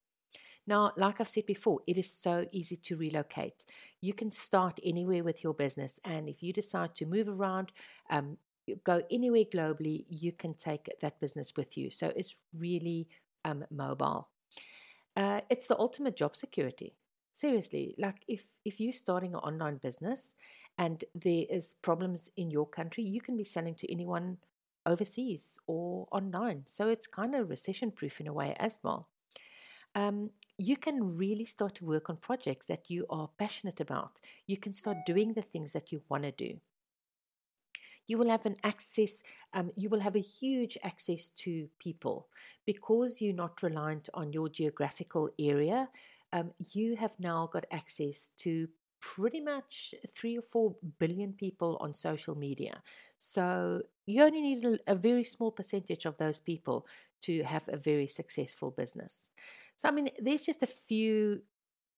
Now, 0.67 0.93
like 0.97 1.21
I've 1.21 1.28
said 1.28 1.47
before, 1.47 1.81
it 1.87 1.97
is 1.97 2.12
so 2.12 2.45
easy 2.52 2.76
to 2.76 2.97
relocate. 2.97 3.64
You 4.02 4.12
can 4.12 4.31
start 4.31 4.78
anywhere 4.85 5.25
with 5.25 5.43
your 5.43 5.55
business, 5.55 5.99
and 6.05 6.28
if 6.28 6.43
you 6.43 6.52
decide 6.52 6.95
to 6.97 7.07
move 7.07 7.28
around, 7.28 7.73
um, 8.11 8.37
go 8.85 9.02
anywhere 9.11 9.45
globally, 9.45 10.05
you 10.11 10.33
can 10.33 10.52
take 10.52 10.88
that 11.00 11.21
business 11.21 11.52
with 11.57 11.78
you. 11.78 11.88
So 11.88 12.12
it's 12.14 12.35
really 12.55 13.09
um, 13.45 13.64
mobile. 13.71 14.28
Uh, 15.17 15.40
it's 15.49 15.67
the 15.67 15.78
ultimate 15.78 16.17
job 16.17 16.37
security 16.37 16.95
seriously 17.40 17.95
like 17.99 18.16
if 18.26 18.47
if 18.64 18.80
you're 18.80 18.92
starting 18.92 19.35
an 19.35 19.40
online 19.40 19.76
business 19.76 20.35
and 20.76 21.04
there 21.14 21.45
is 21.49 21.75
problems 21.83 22.30
in 22.37 22.50
your 22.50 22.66
country 22.66 23.04
you 23.04 23.21
can 23.21 23.37
be 23.37 23.45
selling 23.45 23.75
to 23.75 23.90
anyone 23.92 24.38
overseas 24.88 25.59
or 25.66 26.09
online. 26.11 26.62
So 26.66 26.88
it's 26.88 27.07
kind 27.07 27.35
of 27.35 27.50
recession 27.50 27.92
proof 27.92 28.21
in 28.21 28.26
a 28.26 28.33
way 28.33 28.57
as 28.59 28.80
well. 28.83 29.09
Um, 29.95 30.30
you 30.59 30.76
can 30.76 31.16
really 31.16 31.45
start 31.45 31.76
to 31.76 31.85
work 31.85 32.11
on 32.11 32.16
projects 32.16 32.66
that 32.66 32.90
you 32.90 33.07
are 33.11 33.28
passionate 33.38 33.80
about. 33.80 34.21
You 34.47 34.57
can 34.57 34.73
start 34.73 34.99
doing 35.07 35.35
the 35.35 35.42
things 35.42 35.73
that 35.73 35.92
you 35.92 36.02
want 36.09 36.25
to 36.25 36.33
do. 36.33 36.59
You 38.07 38.16
will 38.16 38.30
have 38.30 38.47
an 38.47 38.57
access 38.64 39.23
um, 39.52 39.71
you 39.76 39.90
will 39.90 40.00
have 40.00 40.16
a 40.16 40.21
huge 40.21 40.78
access 40.83 41.28
to 41.42 41.68
people. 41.78 42.28
Because 42.64 43.21
you're 43.21 43.35
not 43.35 43.62
reliant 43.62 44.09
on 44.14 44.33
your 44.33 44.49
geographical 44.49 45.30
area 45.38 45.88
um, 46.33 46.53
you 46.73 46.97
have 46.97 47.19
now 47.19 47.49
got 47.53 47.67
access 47.71 48.31
to 48.39 48.69
pretty 49.01 49.41
much 49.41 49.95
three 50.09 50.37
or 50.37 50.43
four 50.43 50.75
billion 50.99 51.33
people 51.33 51.77
on 51.81 51.95
social 51.95 52.37
media. 52.37 52.83
So 53.19 53.83
you 54.07 54.23
only 54.23 54.41
need 54.41 54.67
a, 54.67 54.79
a, 54.93 54.95
very 54.95 55.25
small 55.25 55.53
percentage 55.53 56.05
of 56.05 56.17
those 56.17 56.41
people 56.41 56.87
to 57.23 57.43
have 57.45 57.69
a 57.69 57.77
very 57.77 58.07
successful 58.07 58.71
business. 58.71 59.31
So, 59.77 59.89
I 59.89 59.93
mean, 59.93 60.09
there's 60.19 60.43
just 60.43 60.63
a 60.63 60.67
few 60.67 61.43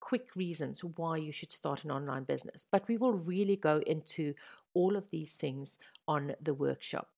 quick 0.00 0.34
reasons 0.36 0.82
why 0.82 1.16
you 1.16 1.32
should 1.32 1.52
start 1.52 1.84
an 1.84 1.90
online 1.90 2.24
business, 2.24 2.66
but 2.70 2.86
we 2.88 2.96
will 2.96 3.14
really 3.14 3.56
go 3.56 3.78
into 3.86 4.34
all 4.74 4.96
of 4.96 5.10
these 5.10 5.34
things 5.34 5.78
on 6.08 6.34
the 6.40 6.54
workshop. 6.54 7.08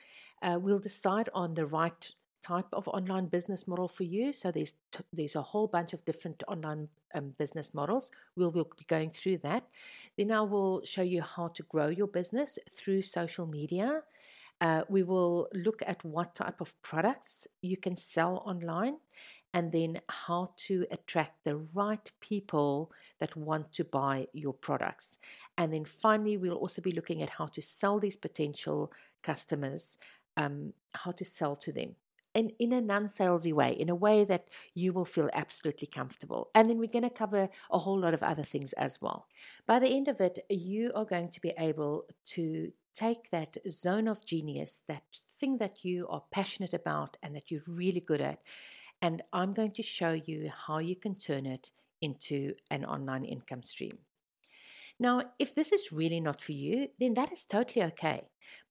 Uh, 0.42 0.58
we'll 0.62 0.80
decide 0.80 1.30
on 1.34 1.56
the 1.56 1.66
right 1.66 2.12
type 2.42 2.68
of 2.72 2.88
online 2.88 3.26
business 3.26 3.68
model 3.68 3.90
for 3.90 4.04
you. 4.04 4.32
So 4.32 4.50
there's 4.50 4.74
t- 4.94 5.04
there's 5.12 5.36
a 5.36 5.42
whole 5.42 5.68
bunch 5.68 5.92
of 5.92 6.06
different 6.06 6.42
online 6.48 6.88
um, 7.14 7.34
business 7.38 7.74
models. 7.74 8.10
We'll 8.38 8.52
we'll 8.52 8.72
be 8.78 8.86
going 8.88 9.10
through 9.10 9.40
that. 9.40 9.68
Then 10.18 10.32
I 10.32 10.42
will 10.42 10.82
show 10.86 11.02
you 11.02 11.22
how 11.22 11.50
to 11.50 11.64
grow 11.64 11.88
your 11.90 12.08
business 12.08 12.58
through 12.72 13.02
social 13.02 13.46
media. 13.46 14.04
Uh, 14.60 14.82
we 14.90 15.04
will 15.04 15.48
look 15.54 15.84
at 15.86 16.04
what 16.04 16.34
type 16.34 16.62
of 16.62 16.80
products 16.82 17.48
you 17.62 17.78
can 17.78 17.96
sell 17.96 18.42
online 18.46 18.98
and 19.54 19.72
then 19.72 20.00
how 20.10 20.52
to 20.56 20.86
attract 20.90 21.44
the 21.44 21.58
right 21.76 22.12
people 22.22 22.92
that 23.20 23.36
want 23.36 23.72
to 23.74 23.84
buy 23.84 24.28
your 24.34 24.54
products. 24.54 25.20
And 25.58 25.74
then 25.74 25.86
finally, 25.86 26.38
we'll 26.38 26.54
also 26.54 26.82
be 26.82 26.92
looking 26.92 27.22
at 27.22 27.30
how 27.30 27.46
to 27.48 27.62
sell 27.62 28.00
these 28.00 28.18
potential 28.18 28.92
customers, 29.22 29.98
um, 30.38 30.74
how 30.94 31.12
to 31.12 31.26
sell 31.26 31.56
to 31.58 31.72
them. 31.72 31.96
In, 32.38 32.52
in 32.60 32.72
a 32.72 32.80
non 32.80 33.08
salesy 33.08 33.52
way, 33.52 33.72
in 33.72 33.90
a 33.90 33.96
way 33.96 34.24
that 34.24 34.48
you 34.76 34.94
will 34.94 35.06
feel 35.06 35.30
absolutely 35.34 35.88
comfortable. 35.88 36.50
And 36.54 36.70
then 36.70 36.78
we're 36.78 36.88
going 36.88 37.04
to 37.04 37.10
cover 37.10 37.50
a 37.72 37.80
whole 37.80 38.00
lot 38.00 38.14
of 38.14 38.22
other 38.22 38.44
things 38.44 38.74
as 38.74 39.02
well. 39.02 39.28
By 39.66 39.80
the 39.80 39.90
end 39.90 40.08
of 40.08 40.22
it, 40.22 40.46
you 40.50 40.92
are 40.96 41.04
going 41.06 41.30
to 41.30 41.42
be 41.42 41.54
able 41.58 42.06
to 42.36 42.72
take 42.94 43.32
that 43.32 43.58
zone 43.68 44.08
of 44.08 44.24
genius, 44.24 44.82
that 44.88 45.04
thing 45.40 45.58
that 45.58 45.84
you 45.84 46.08
are 46.10 46.24
passionate 46.32 46.74
about 46.74 47.18
and 47.24 47.36
that 47.36 47.50
you're 47.50 47.62
really 47.68 48.02
good 48.02 48.22
at, 48.22 48.40
and 49.02 49.22
I'm 49.34 49.54
going 49.54 49.72
to 49.72 49.84
show 49.84 50.14
you 50.14 50.52
how 50.68 50.78
you 50.78 50.96
can 50.96 51.16
turn 51.16 51.46
it 51.46 51.72
into 52.02 52.54
an 52.70 52.86
online 52.86 53.26
income 53.26 53.64
stream. 53.64 53.98
Now, 55.00 55.22
if 55.38 55.54
this 55.54 55.72
is 55.72 55.92
really 55.92 56.20
not 56.20 56.42
for 56.42 56.54
you, 56.54 56.88
then 57.00 57.14
that 57.16 57.32
is 57.32 57.46
totally 57.46 57.86
okay. 57.86 58.24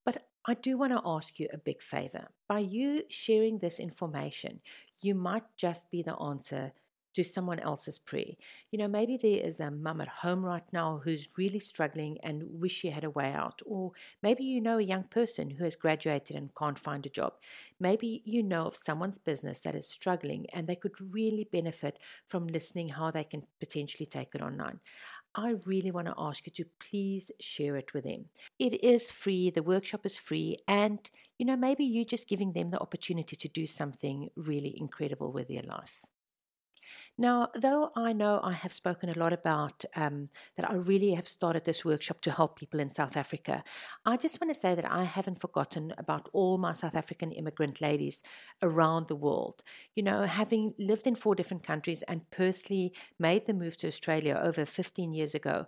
But 0.04 0.24
I 0.46 0.54
do 0.54 0.78
want 0.78 0.92
to 0.92 1.02
ask 1.04 1.40
you 1.40 1.48
a 1.52 1.58
big 1.58 1.82
favor. 1.82 2.28
By 2.48 2.60
you 2.60 3.02
sharing 3.08 3.58
this 3.58 3.80
information, 3.80 4.60
you 5.00 5.14
might 5.14 5.44
just 5.56 5.90
be 5.90 6.02
the 6.02 6.16
answer 6.16 6.72
to 7.14 7.24
someone 7.24 7.58
else's 7.58 7.98
prayer. 7.98 8.34
You 8.70 8.78
know, 8.78 8.88
maybe 8.88 9.16
there 9.16 9.40
is 9.40 9.58
a 9.58 9.70
mum 9.70 10.02
at 10.02 10.08
home 10.08 10.44
right 10.44 10.70
now 10.70 11.00
who's 11.02 11.30
really 11.36 11.58
struggling 11.58 12.18
and 12.22 12.60
wish 12.60 12.72
she 12.72 12.90
had 12.90 13.04
a 13.04 13.10
way 13.10 13.32
out. 13.32 13.62
Or 13.64 13.92
maybe 14.22 14.44
you 14.44 14.60
know 14.60 14.76
a 14.78 14.82
young 14.82 15.04
person 15.04 15.50
who 15.50 15.64
has 15.64 15.76
graduated 15.76 16.36
and 16.36 16.54
can't 16.54 16.78
find 16.78 17.06
a 17.06 17.10
job. 17.10 17.32
Maybe 17.80 18.22
you 18.26 18.42
know 18.42 18.66
of 18.66 18.76
someone's 18.76 19.18
business 19.18 19.60
that 19.60 19.74
is 19.74 19.88
struggling 19.88 20.44
and 20.52 20.66
they 20.68 20.76
could 20.76 21.00
really 21.00 21.48
benefit 21.50 21.98
from 22.26 22.46
listening 22.46 22.90
how 22.90 23.10
they 23.10 23.24
can 23.24 23.44
potentially 23.60 24.06
take 24.06 24.34
it 24.34 24.42
online. 24.42 24.80
I 25.36 25.56
really 25.66 25.90
want 25.90 26.06
to 26.06 26.14
ask 26.16 26.46
you 26.46 26.52
to 26.52 26.64
please 26.80 27.30
share 27.38 27.76
it 27.76 27.92
with 27.92 28.04
them. 28.04 28.26
It 28.58 28.82
is 28.82 29.10
free, 29.10 29.50
the 29.50 29.62
workshop 29.62 30.06
is 30.06 30.16
free, 30.16 30.56
and 30.66 30.98
you 31.38 31.44
know, 31.44 31.56
maybe 31.56 31.84
you're 31.84 32.06
just 32.06 32.26
giving 32.26 32.54
them 32.54 32.70
the 32.70 32.80
opportunity 32.80 33.36
to 33.36 33.48
do 33.48 33.66
something 33.66 34.30
really 34.34 34.74
incredible 34.78 35.30
with 35.30 35.48
their 35.48 35.62
life. 35.62 36.06
Now, 37.18 37.48
though 37.54 37.90
I 37.96 38.12
know 38.12 38.40
I 38.42 38.52
have 38.52 38.72
spoken 38.72 39.08
a 39.08 39.18
lot 39.18 39.32
about 39.32 39.84
um, 39.94 40.28
that 40.56 40.70
I 40.70 40.74
really 40.74 41.14
have 41.14 41.28
started 41.28 41.64
this 41.64 41.84
workshop 41.84 42.20
to 42.22 42.30
help 42.30 42.58
people 42.58 42.80
in 42.80 42.90
South 42.90 43.16
Africa, 43.16 43.64
I 44.04 44.16
just 44.16 44.40
want 44.40 44.52
to 44.52 44.60
say 44.60 44.74
that 44.74 44.90
I 44.90 45.04
haven't 45.04 45.40
forgotten 45.40 45.94
about 45.98 46.28
all 46.32 46.58
my 46.58 46.72
South 46.72 46.94
African 46.94 47.32
immigrant 47.32 47.80
ladies 47.80 48.22
around 48.62 49.08
the 49.08 49.16
world. 49.16 49.62
You 49.94 50.02
know, 50.02 50.22
having 50.22 50.74
lived 50.78 51.06
in 51.06 51.14
four 51.14 51.34
different 51.34 51.62
countries 51.62 52.02
and 52.02 52.28
personally 52.30 52.92
made 53.18 53.46
the 53.46 53.54
move 53.54 53.76
to 53.78 53.88
Australia 53.88 54.40
over 54.42 54.64
15 54.64 55.14
years 55.14 55.34
ago, 55.34 55.66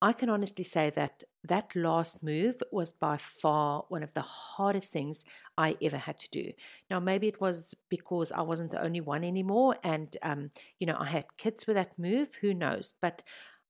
I 0.00 0.12
can 0.12 0.28
honestly 0.28 0.64
say 0.64 0.90
that 0.90 1.22
that 1.44 1.74
last 1.74 2.22
move 2.22 2.62
was 2.70 2.92
by 2.92 3.16
far 3.16 3.84
one 3.88 4.02
of 4.02 4.12
the 4.14 4.22
hardest 4.22 4.92
things 4.92 5.24
I 5.58 5.76
ever 5.82 5.96
had 5.96 6.18
to 6.20 6.30
do. 6.30 6.52
Now, 6.90 7.00
maybe 7.00 7.26
it 7.28 7.40
was 7.40 7.74
because 7.88 8.30
I 8.30 8.42
wasn't 8.42 8.70
the 8.70 8.82
only 8.82 9.00
one 9.00 9.24
anymore, 9.24 9.76
and 9.82 10.16
um, 10.22 10.50
you 10.78 10.86
know 10.86 10.96
I 10.98 11.06
had 11.06 11.36
kids 11.38 11.66
with 11.66 11.76
that 11.76 11.98
move. 11.98 12.36
Who 12.40 12.54
knows? 12.54 12.94
But 13.00 13.22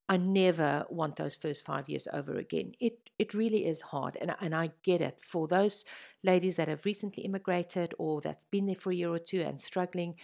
I 0.09 0.17
never 0.17 0.85
want 0.89 1.15
those 1.15 1.35
first 1.35 1.63
five 1.65 1.87
years 1.89 2.07
over 2.11 2.35
again. 2.35 2.73
It 2.79 3.09
it 3.17 3.33
really 3.33 3.65
is 3.65 3.81
hard, 3.81 4.17
and 4.19 4.35
and 4.41 4.53
I 4.53 4.71
get 4.83 5.01
it. 5.01 5.19
For 5.21 5.47
those 5.47 5.85
ladies 6.23 6.57
that 6.57 6.67
have 6.67 6.85
recently 6.85 7.23
immigrated 7.23 7.93
or 7.97 8.21
that's 8.21 8.45
been 8.45 8.65
there 8.65 8.75
for 8.75 8.91
a 8.91 8.95
year 8.95 9.09
or 9.09 9.19
two 9.19 9.41
and 9.41 9.59
struggling, 9.59 10.15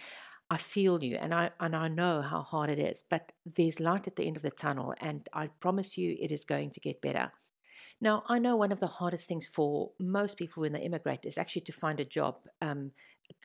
I 0.50 0.56
feel 0.56 1.02
you 1.02 1.16
and 1.16 1.32
I 1.32 1.50
and 1.60 1.76
I 1.76 1.88
know 1.88 2.22
how 2.22 2.42
hard 2.42 2.70
it 2.70 2.78
is, 2.78 3.04
but 3.08 3.32
there's 3.46 3.78
light 3.78 4.06
at 4.08 4.16
the 4.16 4.26
end 4.26 4.36
of 4.36 4.42
the 4.42 4.50
tunnel 4.50 4.94
and 5.00 5.28
I 5.32 5.46
promise 5.46 5.96
you 5.96 6.16
it 6.20 6.32
is 6.32 6.44
going 6.44 6.72
to 6.72 6.80
get 6.80 7.00
better. 7.00 7.32
Now, 8.00 8.24
I 8.28 8.38
know 8.38 8.56
one 8.56 8.72
of 8.72 8.80
the 8.80 8.86
hardest 8.86 9.28
things 9.28 9.46
for 9.46 9.92
most 9.98 10.36
people 10.36 10.62
when 10.62 10.72
they 10.72 10.80
immigrate 10.82 11.26
is 11.26 11.38
actually 11.38 11.62
to 11.62 11.72
find 11.72 12.00
a 12.00 12.04
job, 12.04 12.40
um, 12.60 12.92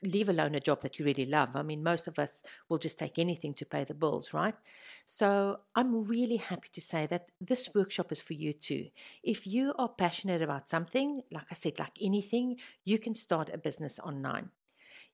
leave 0.03 0.29
alone 0.29 0.55
a 0.55 0.59
job 0.59 0.81
that 0.81 0.99
you 0.99 1.05
really 1.05 1.25
love. 1.25 1.55
I 1.55 1.63
mean, 1.63 1.83
most 1.83 2.07
of 2.07 2.19
us 2.19 2.43
will 2.69 2.77
just 2.77 2.99
take 2.99 3.19
anything 3.19 3.53
to 3.55 3.65
pay 3.65 3.83
the 3.83 3.93
bills, 3.93 4.33
right? 4.33 4.55
So 5.05 5.59
I'm 5.75 6.07
really 6.07 6.37
happy 6.37 6.69
to 6.73 6.81
say 6.81 7.05
that 7.07 7.31
this 7.41 7.69
workshop 7.75 8.11
is 8.11 8.21
for 8.21 8.33
you 8.33 8.53
too. 8.53 8.87
If 9.23 9.47
you 9.47 9.73
are 9.77 9.89
passionate 9.89 10.41
about 10.41 10.69
something, 10.69 11.21
like 11.31 11.47
I 11.51 11.55
said, 11.55 11.79
like 11.79 11.97
anything, 12.01 12.57
you 12.83 12.99
can 12.99 13.15
start 13.15 13.49
a 13.53 13.57
business 13.57 13.99
online. 13.99 14.49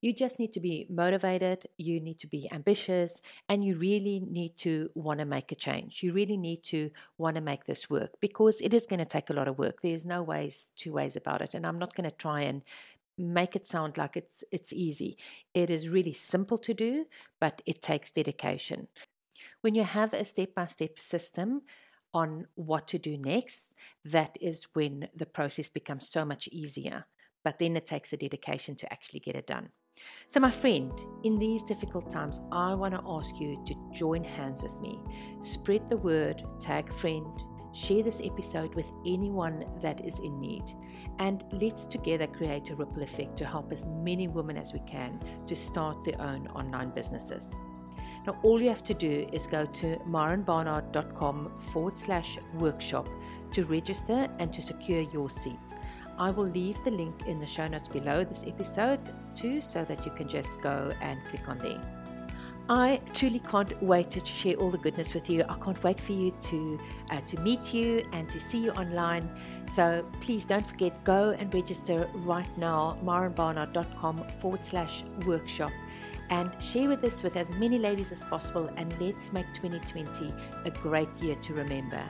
You 0.01 0.13
just 0.13 0.39
need 0.39 0.51
to 0.53 0.59
be 0.59 0.87
motivated, 0.89 1.67
you 1.77 1.99
need 1.99 2.19
to 2.19 2.27
be 2.27 2.49
ambitious, 2.51 3.21
and 3.47 3.63
you 3.63 3.75
really 3.75 4.19
need 4.19 4.57
to 4.57 4.89
want 4.95 5.19
to 5.19 5.25
make 5.25 5.51
a 5.51 5.55
change. 5.55 6.01
You 6.01 6.11
really 6.11 6.37
need 6.37 6.63
to 6.63 6.89
want 7.17 7.35
to 7.35 7.41
make 7.41 7.65
this 7.65 7.89
work 7.89 8.11
because 8.19 8.59
it 8.61 8.73
is 8.73 8.87
going 8.87 8.99
to 8.99 9.05
take 9.05 9.29
a 9.29 9.33
lot 9.33 9.47
of 9.47 9.59
work. 9.59 9.81
There's 9.81 10.07
no 10.07 10.23
ways, 10.23 10.71
two 10.75 10.91
ways 10.93 11.15
about 11.15 11.41
it. 11.41 11.53
And 11.53 11.65
I'm 11.65 11.79
not 11.79 11.95
going 11.95 12.09
to 12.09 12.15
try 12.15 12.41
and 12.41 12.63
make 13.17 13.55
it 13.55 13.67
sound 13.67 13.97
like 13.97 14.17
it's 14.17 14.43
it's 14.51 14.73
easy. 14.73 15.17
It 15.53 15.69
is 15.69 15.89
really 15.89 16.13
simple 16.13 16.57
to 16.57 16.73
do, 16.73 17.05
but 17.39 17.61
it 17.65 17.81
takes 17.81 18.09
dedication. 18.09 18.87
When 19.61 19.75
you 19.75 19.83
have 19.83 20.13
a 20.13 20.25
step-by-step 20.25 20.97
system, 20.97 21.61
on 22.13 22.47
what 22.55 22.87
to 22.89 22.99
do 22.99 23.17
next, 23.17 23.73
that 24.03 24.37
is 24.41 24.67
when 24.73 25.07
the 25.15 25.25
process 25.25 25.69
becomes 25.69 26.07
so 26.07 26.25
much 26.25 26.49
easier. 26.51 27.05
But 27.43 27.59
then 27.59 27.75
it 27.75 27.85
takes 27.85 28.09
the 28.09 28.17
dedication 28.17 28.75
to 28.75 28.91
actually 28.91 29.21
get 29.21 29.35
it 29.35 29.47
done. 29.47 29.69
So, 30.27 30.39
my 30.39 30.51
friend, 30.51 30.91
in 31.23 31.37
these 31.37 31.61
difficult 31.61 32.09
times, 32.09 32.39
I 32.51 32.73
want 32.73 32.93
to 32.93 33.01
ask 33.05 33.39
you 33.39 33.61
to 33.65 33.75
join 33.91 34.23
hands 34.23 34.63
with 34.63 34.79
me. 34.79 34.97
Spread 35.41 35.89
the 35.89 35.97
word, 35.97 36.41
tag 36.59 36.89
a 36.89 36.93
friend, 36.93 37.27
share 37.73 38.01
this 38.01 38.21
episode 38.23 38.73
with 38.75 38.91
anyone 39.05 39.65
that 39.81 40.05
is 40.05 40.19
in 40.19 40.39
need, 40.39 40.63
and 41.19 41.43
let's 41.51 41.85
together 41.85 42.27
create 42.27 42.69
a 42.69 42.75
ripple 42.75 43.03
effect 43.03 43.35
to 43.37 43.45
help 43.45 43.71
as 43.71 43.85
many 43.85 44.27
women 44.27 44.57
as 44.57 44.71
we 44.71 44.79
can 44.87 45.19
to 45.47 45.55
start 45.55 46.03
their 46.03 46.21
own 46.21 46.47
online 46.47 46.91
businesses. 46.91 47.59
Now, 48.25 48.37
all 48.43 48.61
you 48.61 48.69
have 48.69 48.83
to 48.83 48.93
do 48.93 49.27
is 49.33 49.47
go 49.47 49.65
to 49.65 49.97
marenbarnard.com 50.07 51.59
forward 51.59 51.97
slash 51.97 52.37
workshop 52.53 53.09
to 53.51 53.63
register 53.65 54.29
and 54.39 54.53
to 54.53 54.61
secure 54.61 55.01
your 55.01 55.29
seat. 55.29 55.59
I 56.17 56.29
will 56.29 56.47
leave 56.47 56.81
the 56.83 56.91
link 56.91 57.23
in 57.25 57.39
the 57.39 57.47
show 57.47 57.67
notes 57.67 57.87
below 57.87 58.23
this 58.23 58.43
episode 58.45 59.11
too, 59.35 59.61
so 59.61 59.83
that 59.85 60.05
you 60.05 60.11
can 60.11 60.27
just 60.27 60.61
go 60.61 60.93
and 61.01 61.19
click 61.25 61.47
on 61.47 61.57
there. 61.59 61.81
I 62.69 63.01
truly 63.13 63.39
can't 63.39 63.81
wait 63.83 64.11
to 64.11 64.25
share 64.25 64.55
all 64.55 64.69
the 64.69 64.77
goodness 64.77 65.13
with 65.13 65.29
you. 65.29 65.43
I 65.49 65.55
can't 65.55 65.83
wait 65.83 65.99
for 65.99 66.13
you 66.13 66.31
to 66.31 66.79
uh, 67.09 67.19
to 67.21 67.39
meet 67.41 67.73
you 67.73 68.03
and 68.13 68.29
to 68.29 68.39
see 68.39 68.63
you 68.63 68.71
online. 68.71 69.29
So 69.67 70.05
please 70.21 70.45
don't 70.45 70.65
forget, 70.65 71.03
go 71.03 71.35
and 71.37 71.53
register 71.53 72.07
right 72.13 72.57
now, 72.57 72.97
marenbarnard.com 73.03 74.27
forward 74.39 74.63
slash 74.63 75.03
workshop 75.25 75.71
and 76.29 76.49
share 76.63 76.87
with 76.87 77.03
us 77.03 77.21
with 77.23 77.35
as 77.35 77.49
many 77.55 77.77
ladies 77.77 78.11
as 78.11 78.23
possible 78.23 78.69
and 78.77 78.97
let's 79.01 79.33
make 79.33 79.45
2020 79.53 80.33
a 80.63 80.71
great 80.71 81.13
year 81.19 81.35
to 81.35 81.53
remember. 81.53 82.01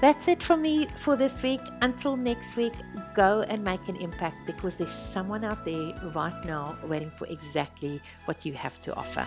That's 0.00 0.28
it 0.28 0.44
from 0.44 0.62
me 0.62 0.86
for 0.96 1.16
this 1.16 1.42
week. 1.42 1.60
Until 1.82 2.16
next 2.16 2.54
week, 2.54 2.72
go 3.14 3.42
and 3.42 3.64
make 3.64 3.88
an 3.88 3.96
impact 3.96 4.36
because 4.46 4.76
there's 4.76 4.92
someone 4.92 5.42
out 5.42 5.64
there 5.64 5.92
right 6.14 6.44
now 6.44 6.76
waiting 6.84 7.10
for 7.10 7.26
exactly 7.26 8.00
what 8.26 8.46
you 8.46 8.52
have 8.52 8.80
to 8.82 8.94
offer. 8.94 9.26